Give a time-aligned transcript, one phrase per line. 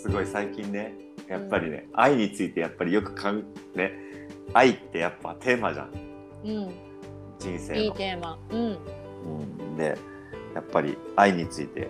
[0.00, 0.94] すごい最近ね
[1.30, 3.44] やっぱりね、愛についてやっぱりよくかん
[3.76, 3.92] ね。
[4.52, 5.90] 愛ってやっぱテーマじゃん。
[6.44, 6.74] うん。
[7.38, 7.78] 人生の。
[7.78, 8.36] いいテーマ。
[8.50, 8.58] うん。
[8.58, 9.96] うん、で
[10.54, 11.88] やっぱり愛について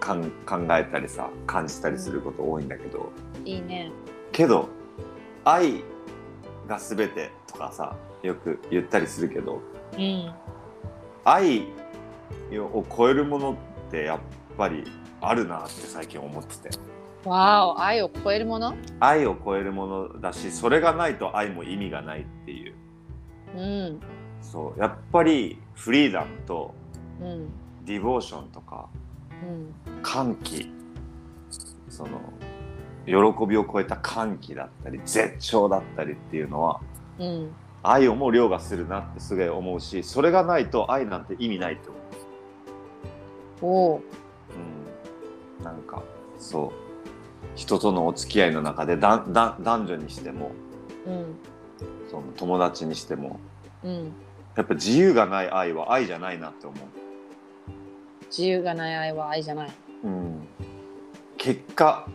[0.00, 3.12] かん考えたりさ感じたりすること多いんだけど。
[3.44, 3.92] いいね。
[4.32, 4.70] けど
[5.44, 5.84] 愛
[6.66, 9.60] が全てとかさよく言ったりするけど
[9.92, 10.32] うん。
[11.24, 11.66] 愛
[12.52, 14.20] を超えるものってやっ
[14.56, 14.84] ぱり
[15.20, 16.93] あるなって最近思ってて
[17.24, 18.74] わお愛を超えるもの？
[19.00, 22.74] 愛を超えるものだしそれがないと愛も意味がないっていう。
[23.56, 24.00] うん。
[24.40, 26.74] そうやっぱりフリーダムと
[27.20, 27.48] うん。
[27.84, 28.88] ディボーションとか
[29.86, 30.02] うん。
[30.02, 30.72] 歓喜。
[31.88, 32.20] その
[33.06, 36.80] 喜びを超えた歓喜だったり絶頂だったりっていうのは
[37.18, 37.52] うん。
[37.86, 41.90] 愛をも凌駕するなってすごい思うしそれがないと愛なんて意味ないと
[43.60, 44.00] 思おおう、
[45.60, 46.02] うん、なんか
[46.38, 46.83] そう
[47.54, 50.52] 人とのお付き合いの中でだだ男女にしても
[51.06, 51.36] うん。
[52.10, 53.40] その友達にしても
[53.82, 54.12] うん。
[54.56, 56.76] やっぱ自由がない愛は愛じゃないなって思
[58.28, 59.70] 自由がない愛は愛じゃない。
[60.02, 60.48] う、うん、
[61.36, 62.06] 結果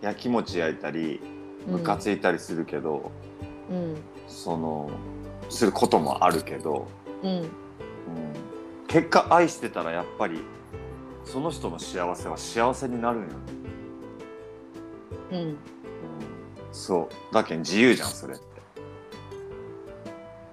[0.00, 1.20] やきもち焼いたり
[1.66, 3.10] ムカついたりするけど、
[3.70, 3.96] うん。
[4.26, 4.90] その
[5.48, 6.88] することもあるけど、
[7.22, 7.30] うん。
[7.30, 7.48] うん、
[8.88, 10.40] 結果愛してたらやっぱり
[11.24, 13.34] その人の幸せは幸せになるんよね、
[15.30, 15.38] うん。
[15.38, 15.56] うん、
[16.72, 17.34] そう。
[17.34, 18.44] だけん自由じゃんそれって。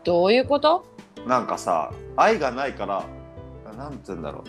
[0.04, 0.86] どういうこと？
[1.26, 3.06] なんかさ愛がないから
[3.76, 4.44] なんて言うんだろ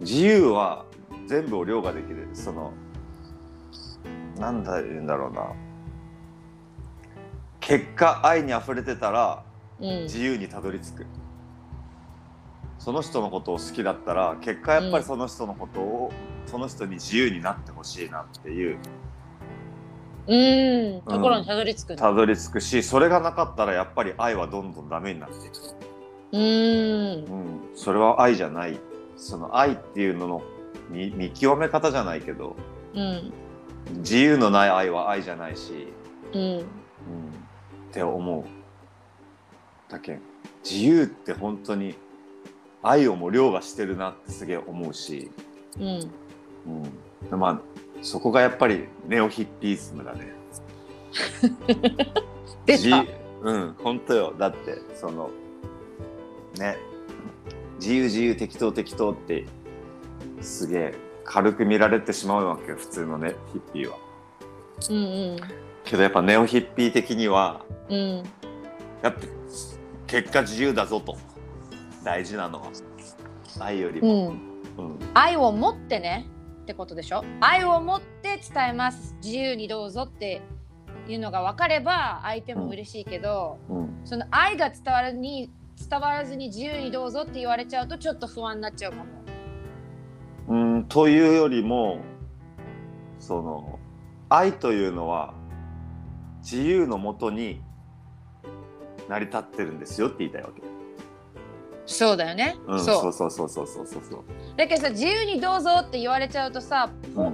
[0.00, 0.02] う。
[0.04, 0.86] 自由は
[1.26, 2.28] 全部を凌駕できる。
[2.32, 2.72] その
[4.38, 5.52] なんだ言うんだろうな。
[7.60, 9.42] 結果愛に溢れてたら
[9.80, 10.02] うん。
[10.04, 11.06] 自由にたどり着く
[12.86, 16.12] その人のことを好きだったら結果やっぱりその人のことを、
[16.46, 18.78] その人に自由になってほしいなっていう。
[20.28, 21.02] うん。
[21.02, 25.54] ところにたどり着くたどり着くしそれがなかったらやっぱり愛はどんどんダメになっていく、
[26.30, 26.40] うん。
[26.40, 28.78] うん、それは愛じゃない。
[29.16, 30.42] その愛っていうのの
[30.88, 32.54] 見見極め方じゃないけど
[32.94, 33.32] うん。
[33.96, 35.88] 自由のない愛は愛じゃないし、
[36.32, 36.40] うん。
[36.40, 36.62] うん、っ
[37.90, 38.44] て思う
[39.90, 40.12] だけ。
[40.12, 40.22] ん
[40.62, 41.96] 自由って本当に
[42.82, 45.30] 愛をも凌駕してるなってすげえ思うし、
[45.78, 46.10] うん。
[47.32, 47.60] うん、まあ
[48.02, 50.34] そこがやっぱりネオヒッピーズムだね。
[52.66, 53.04] 自出た
[53.42, 54.34] うん本当よ。
[54.38, 55.30] だってその
[56.58, 56.76] ね。
[57.78, 59.44] 自由自由適当適当って
[60.40, 60.94] すげえ
[61.24, 63.98] 軽く見られてしまうわけよ普通のねヒッピーは。
[64.90, 65.36] うん
[65.84, 68.16] けどやっぱネオヒッピー的にはうんうん。
[69.02, 69.20] やっぱ
[70.06, 71.16] 結果自由だぞと
[72.06, 72.60] 大事なの。
[72.60, 72.70] は
[73.58, 74.28] 愛よりも。
[74.78, 74.84] うん。
[74.84, 74.98] うん。
[75.12, 76.28] 愛を持ってね
[76.62, 77.24] ってことでしょ？
[77.40, 79.16] 愛を持って伝えます。
[79.24, 80.40] 自由にどうぞって
[81.08, 84.00] いうのが分かれば相手も嬉しいけど、うん。
[84.04, 85.50] その愛が伝わらに
[85.90, 89.04] 伝わらずに自由にどうぞって言われちゃうとちょっと不安になっちゃうかも。
[90.48, 91.98] うん、というよりも
[93.18, 93.80] その
[94.28, 95.34] 愛というのは
[96.38, 97.60] 自由のもとに
[99.08, 100.62] 成り立ってるんですよって言いたいわけ。
[101.86, 102.56] そうだよね。
[102.66, 104.24] うん、そうそうそうそうそうそうそう
[104.56, 107.32] だけどさ自由にどうぞって言われちゃうとさそう。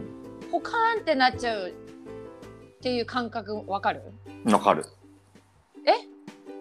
[0.51, 1.73] ポカーンってなっちゃうっ
[2.83, 4.03] ていう感覚わかる？
[4.45, 4.85] うん、わかる。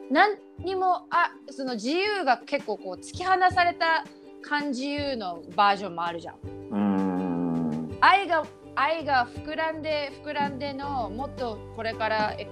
[0.10, 4.04] 何にもあその自由が結構こう突き放された
[4.42, 6.36] 感自由のバージョンもあるじゃん。
[6.36, 7.98] うーん。
[8.02, 12.48] 愛が愛が膨らんで膨らんでのもっとこれからえ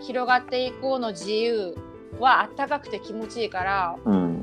[0.00, 1.74] 広がっていこうの自由
[2.20, 4.41] はあったかくて気持ちいいからうん。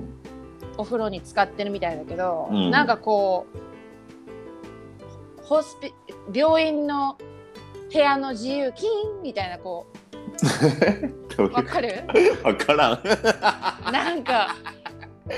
[0.80, 3.46] お風呂に使ってるみたいだけど、うんなんかこ
[5.40, 5.92] うホスピ
[6.34, 7.18] 病院の
[7.92, 9.88] 部屋の自由キーンみたいなこ
[11.36, 12.04] どうわかる？
[12.44, 13.04] わからん。
[13.92, 14.56] なんか
[15.28, 15.34] キ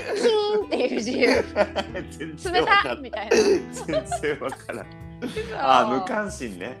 [0.58, 1.44] ーンっていう自由冷
[2.84, 3.36] たみたいな。
[3.36, 4.86] 全然わからん。
[5.58, 6.76] あ、無関心ね。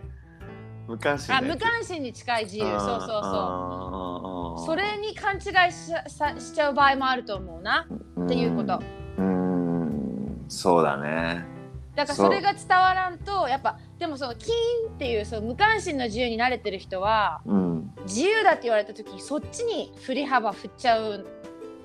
[0.86, 1.38] 無関心ね。
[1.38, 5.38] あ無関心に近い自由そうそうそうそうそれに勘違
[5.68, 7.86] いしさしちゃう場合もあると思うな
[8.20, 8.80] っていうこと。
[9.18, 10.44] うーん。
[10.48, 11.46] そうだね。
[11.94, 21.26] だからそれが伝わらんとやっぱでもそのキーンっていうその無関心の自由に慣れてる人はうん自由だって言われた時にそっちに振り幅振っちゃう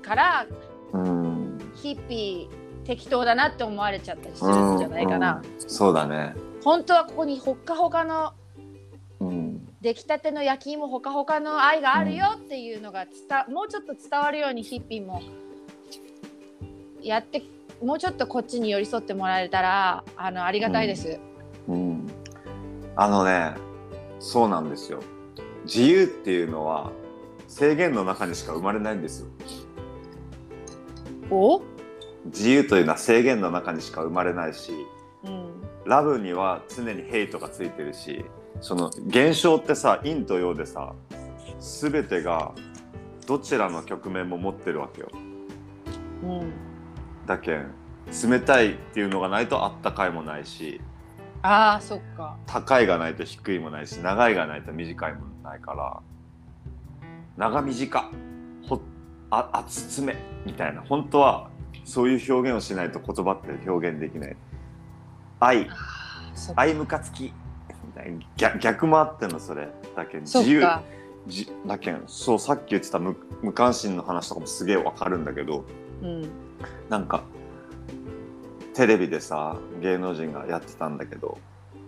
[0.02, 0.48] から
[0.94, 5.70] うんヒッピー適当だなって思われちゃったりするんじゃないかな、うん。
[5.70, 6.34] そうだね。
[6.64, 8.34] 本当はここにほっかほかの
[9.20, 9.68] うん。
[9.82, 13.14] 出来たての焼き芋ほかほかの愛があるよっていうのが伝
[13.54, 15.22] もうちょっと伝わるようにヒッピーも
[17.08, 17.44] やって
[17.82, 21.20] もうちょっとこっちに寄り添ってもらえたらあのありがたいです。
[21.68, 22.08] うん。
[22.96, 23.54] あのね
[24.20, 25.00] そうなんですよ。
[25.66, 26.92] 自由っていうのは
[27.48, 29.28] 制限の中にしか生まれないんですよ。
[31.30, 31.62] お？
[32.26, 34.72] 自由というのは制限の中にしか生まれないし
[35.24, 35.52] うん。
[35.86, 38.26] ラブには常にヘイトがついてるし
[38.60, 40.94] その現象ってさ陰と陽でさ
[41.60, 42.54] 全てが
[43.28, 45.10] どちらの局面も持ってるわけよ。
[46.24, 46.67] うん
[47.28, 47.68] だけん。
[48.30, 50.80] 冷たいっていうのがないとあったかいもないし
[51.42, 52.38] ああそっか。
[52.48, 56.00] 高いがないと低いもないし長いがないと短いもないから
[57.36, 58.12] 長短
[58.68, 58.82] ほ
[59.30, 60.16] あ厚め
[60.46, 60.82] みたいな。
[60.82, 61.50] 本当は
[61.84, 64.38] そういう表現をしないと言葉って表現できない。
[65.40, 65.70] 愛。
[66.56, 67.34] 愛ムカつき
[67.86, 68.20] みたいな。
[68.38, 69.68] 逆逆もあってんのそれ。
[69.96, 70.64] だけ自由。
[71.28, 72.04] じだけん。
[72.08, 75.66] そうさっき言ってた無無関心の話とかもすげえわかるんだけど
[76.08, 76.30] うん。
[76.90, 77.24] なんか
[78.74, 81.38] テレビでさ芸能人がやってたんだけど、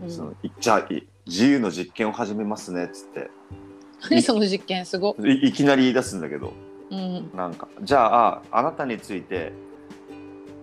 [0.01, 0.11] うん。
[0.11, 3.29] そのいじゃあい自由の実験を始めますねっつって。
[4.09, 5.15] 何その実験すご。
[5.19, 6.53] いいきなり言い出すんだけど。
[6.89, 7.31] うん。
[7.35, 9.53] なんかじゃああなたについて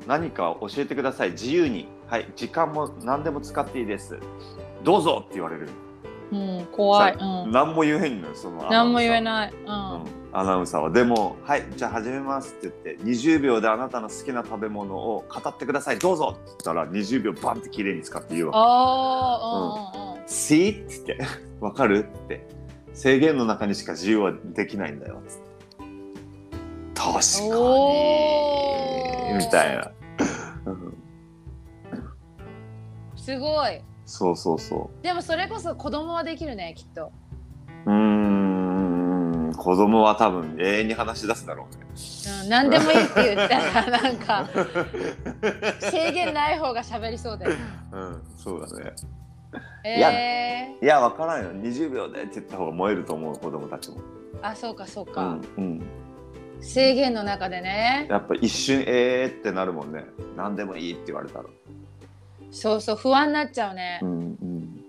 [0.07, 1.31] 何か教えてください。
[1.33, 1.89] 自由に。
[2.07, 4.19] はい時間も何でも使っていいです。
[4.85, 5.69] どうぞって言われる。
[6.33, 7.19] うん怖い。
[7.19, 7.53] さうん。
[7.53, 9.53] 何も言えんのよその何も言えい、ない。
[9.53, 9.93] うん。
[9.95, 10.91] うんアナウンサーは。
[10.91, 15.99] でも「はいじゃあ始めます」って言って20秒であなたの好きな食べ物を語ってください。
[15.99, 16.35] どうぞ。
[16.35, 18.59] って言ったら20秒バンって綺麗に使って言うわけ。
[18.59, 21.27] ああうんうんうん「See?」って言って
[21.61, 22.47] 「わかる?」って。
[22.93, 25.21] 制限の中にしか自由はできないんだよ。
[25.29, 25.45] つって
[26.95, 27.57] 確か
[29.33, 29.37] に。
[29.37, 29.91] みたいな、
[30.65, 30.97] うん
[33.17, 33.83] すごい。
[34.07, 37.13] そうそうそでもそれこそ子供はできるねきっと
[39.67, 41.83] 子供は多分永遠に話し出すだろうね。
[42.45, 44.49] うん、何でもいいって言ったらなんか
[45.81, 47.51] 制限ない方が喋りそうだよ。
[47.51, 47.57] ね。
[47.91, 48.93] うんそうだね。
[49.85, 51.51] えいやわからんよ。
[51.51, 54.01] 20秒でって言った方が燃えると思う子供たちも、ー、
[54.43, 55.83] あそうかそううか、んうん、
[56.61, 58.07] 制限の中でね。
[58.09, 60.05] やっぱ一瞬えーってなるもんね。
[60.37, 61.45] 何でもいいって言われたら。
[62.53, 64.85] そうそう不安になっちゃうね、うんうん。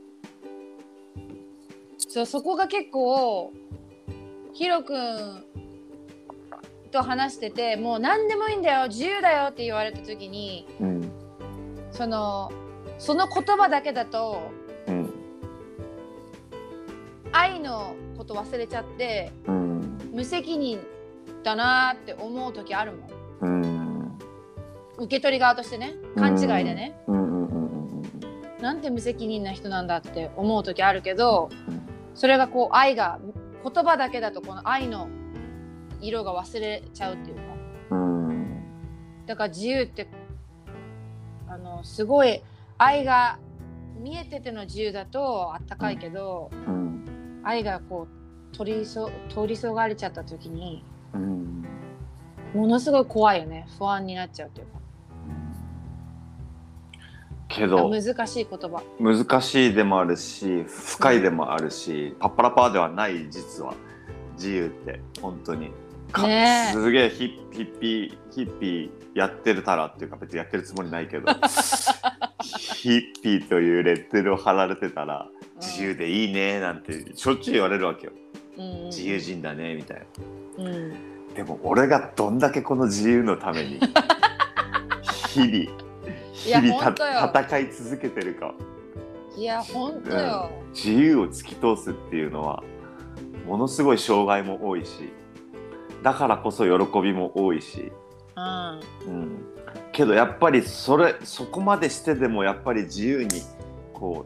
[1.98, 3.52] そうそこが結構
[4.57, 5.45] ヒロくん
[6.92, 11.12] と話しててもう何でもいいんだよ自由だよって言われた時にうん。
[11.92, 12.51] その
[12.98, 14.42] その言葉だけだと
[14.88, 15.13] うん。
[17.31, 20.00] 愛のこと忘れちゃってうん。
[20.12, 20.80] 無責任
[21.44, 23.62] だなって思う時あるもん。
[23.62, 24.18] うん。
[24.98, 26.98] 受け取り側としてね勘違いでね、
[28.59, 31.88] なんて無責任な人なんだって思う時あるけどうん。
[32.15, 33.19] それがこう愛が
[33.74, 35.10] 言葉だけだとこの愛の
[36.02, 37.42] 色が忘れちゃうっていうか。
[37.92, 38.64] うん
[39.25, 40.08] だから自由って
[41.50, 42.42] あのすごい
[42.78, 43.40] 愛が
[44.00, 48.08] 見えてての自由だとあったかいけど、うん愛がこ
[48.54, 50.84] う取りそ通りそがれちゃった時に
[51.14, 51.66] うん。
[52.54, 53.68] ものすごい怖いよね。
[53.78, 54.77] 不安になっちゃうっていうか
[57.57, 57.89] けど。
[57.89, 58.83] 難しい言葉。
[59.00, 63.74] 難しいでもあるし深いでもあるしパッパラパーではない実は
[64.33, 65.71] 自由って本当に。
[66.12, 66.74] かねえ。
[66.74, 71.25] すげえヒッヒッピーヒッピーやってるたらっていうか別にやってるつもりないけど
[72.42, 75.28] ヒッピーというレッテルを貼られてたら
[75.59, 78.14] 自由でいいねなんてしょっちゅう言われるわけよ。
[78.57, 79.97] うん自由人だねみたい
[80.57, 80.64] な。
[80.64, 80.94] うん。
[81.33, 83.80] でも俺がどんだけこの自由のために
[85.30, 85.87] 日々
[86.47, 88.54] 日々戦い続けてるか。
[89.37, 92.63] いやほんとよ、自由を突き通すっていうのは
[93.45, 95.11] ものすごい障害も多いし
[96.01, 97.92] だからこそ喜びも多いし、
[98.35, 98.81] うん。
[99.06, 99.45] うん、
[99.92, 103.30] けどやっぱりそれそこまでしてでもやっぱり自由に
[103.94, 104.25] こ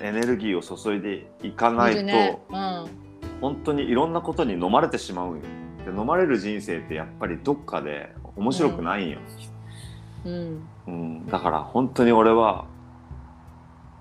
[0.00, 2.38] うエネルギーを注いでいかないと、ね。
[2.48, 2.86] うん。
[3.40, 5.42] 本当にいろんなことに飲まれてしまうんよ。
[5.84, 9.18] で飲まれる人生ってやっぱりどっかで面白くないんよ。
[9.18, 9.61] うん
[10.24, 12.66] うん、だから本当に俺は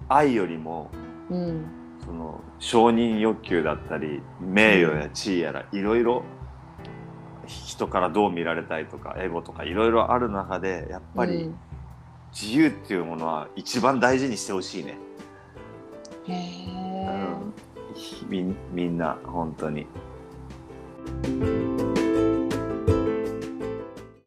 [0.08, 0.90] 愛よりも
[1.30, 1.66] うん
[2.06, 6.24] その承認欲求だったり名誉や地位やらいろいろ
[7.46, 11.56] 人からどう見られたいとかエゴとかいろいろある中でやっぱりうん
[12.32, 14.98] 自由っていうものは一番大事にしてほしいね、
[16.28, 17.08] へえ、
[18.24, 18.30] うん。
[18.30, 19.86] みんみんな本当に。